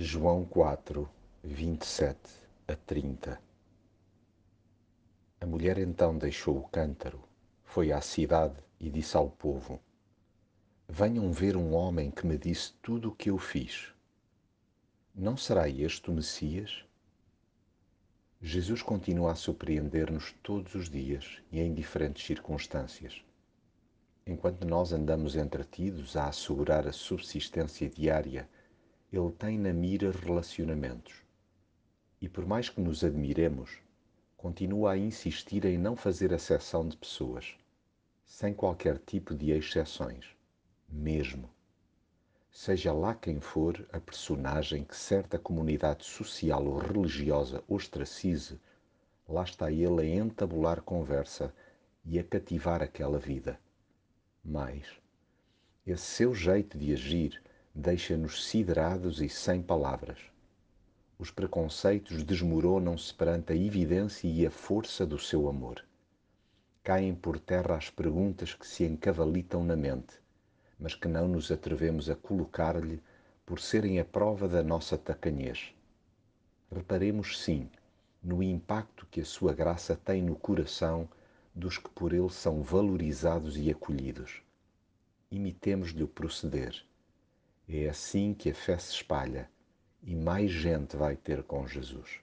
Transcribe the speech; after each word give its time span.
João 0.00 0.44
4, 0.44 1.10
27 1.42 2.20
a 2.68 2.76
30 2.76 3.42
A 5.40 5.44
mulher 5.44 5.76
então 5.76 6.16
deixou 6.16 6.56
o 6.56 6.68
cântaro, 6.68 7.20
foi 7.64 7.90
à 7.90 8.00
cidade 8.00 8.54
e 8.78 8.88
disse 8.90 9.16
ao 9.16 9.28
povo: 9.28 9.80
Venham 10.88 11.32
ver 11.32 11.56
um 11.56 11.74
homem 11.74 12.12
que 12.12 12.24
me 12.24 12.38
disse 12.38 12.74
tudo 12.74 13.08
o 13.08 13.12
que 13.12 13.28
eu 13.28 13.38
fiz. 13.38 13.92
Não 15.12 15.36
será 15.36 15.68
este 15.68 16.08
o 16.12 16.14
Messias? 16.14 16.84
Jesus 18.40 18.82
continua 18.82 19.32
a 19.32 19.34
surpreender-nos 19.34 20.32
todos 20.44 20.76
os 20.76 20.88
dias 20.88 21.42
e 21.50 21.58
em 21.58 21.74
diferentes 21.74 22.24
circunstâncias. 22.24 23.20
Enquanto 24.24 24.64
nós 24.64 24.92
andamos 24.92 25.34
entretidos 25.34 26.16
a 26.16 26.28
assegurar 26.28 26.86
a 26.86 26.92
subsistência 26.92 27.90
diária 27.90 28.48
ele 29.12 29.30
tem 29.32 29.58
na 29.58 29.72
mira 29.72 30.10
relacionamentos. 30.10 31.22
E 32.20 32.28
por 32.28 32.44
mais 32.44 32.68
que 32.68 32.80
nos 32.80 33.02
admiremos, 33.02 33.78
continua 34.36 34.92
a 34.92 34.98
insistir 34.98 35.64
em 35.64 35.78
não 35.78 35.96
fazer 35.96 36.30
exceção 36.32 36.86
de 36.86 36.96
pessoas, 36.96 37.54
sem 38.26 38.52
qualquer 38.52 38.98
tipo 38.98 39.34
de 39.34 39.50
exceções, 39.50 40.26
mesmo. 40.88 41.48
Seja 42.50 42.92
lá 42.92 43.14
quem 43.14 43.40
for 43.40 43.88
a 43.92 44.00
personagem 44.00 44.84
que 44.84 44.96
certa 44.96 45.38
comunidade 45.38 46.04
social 46.04 46.66
ou 46.66 46.78
religiosa 46.78 47.62
ostracize, 47.66 48.60
lá 49.28 49.44
está 49.44 49.70
ele 49.70 50.02
a 50.02 50.04
entabular 50.04 50.82
conversa 50.82 51.54
e 52.04 52.18
a 52.18 52.24
cativar 52.24 52.82
aquela 52.82 53.18
vida. 53.18 53.58
Mas 54.44 54.86
esse 55.86 56.02
seu 56.02 56.34
jeito 56.34 56.76
de 56.76 56.92
agir 56.92 57.42
deixa-nos 57.78 58.44
siderados 58.44 59.20
e 59.20 59.28
sem 59.28 59.62
palavras. 59.62 60.18
Os 61.16 61.30
preconceitos 61.30 62.24
desmoronam-se 62.24 63.14
perante 63.14 63.52
a 63.52 63.56
evidência 63.56 64.26
e 64.26 64.44
a 64.44 64.50
força 64.50 65.06
do 65.06 65.16
seu 65.16 65.48
amor. 65.48 65.84
Caem 66.82 67.14
por 67.14 67.38
terra 67.38 67.76
as 67.76 67.88
perguntas 67.88 68.52
que 68.52 68.66
se 68.66 68.82
encavalitam 68.82 69.62
na 69.62 69.76
mente, 69.76 70.12
mas 70.76 70.96
que 70.96 71.06
não 71.06 71.28
nos 71.28 71.52
atrevemos 71.52 72.10
a 72.10 72.16
colocar-lhe 72.16 73.00
por 73.46 73.60
serem 73.60 74.00
a 74.00 74.04
prova 74.04 74.48
da 74.48 74.62
nossa 74.62 74.98
tacanhez. 74.98 75.72
Reparemos, 76.72 77.38
sim, 77.38 77.70
no 78.20 78.42
impacto 78.42 79.06
que 79.08 79.20
a 79.20 79.24
sua 79.24 79.54
graça 79.54 79.94
tem 79.94 80.20
no 80.20 80.34
coração 80.34 81.08
dos 81.54 81.78
que 81.78 81.90
por 81.90 82.12
ele 82.12 82.30
são 82.30 82.60
valorizados 82.60 83.56
e 83.56 83.70
acolhidos. 83.70 84.42
Imitemos-lhe 85.30 86.02
o 86.02 86.08
proceder 86.08 86.87
é 87.68 87.88
assim 87.88 88.32
que 88.32 88.50
a 88.50 88.54
fé 88.54 88.78
se 88.78 88.92
espalha 88.92 89.50
e 90.02 90.16
mais 90.16 90.50
gente 90.50 90.96
vai 90.96 91.16
ter 91.16 91.42
com 91.42 91.66
Jesus. 91.66 92.20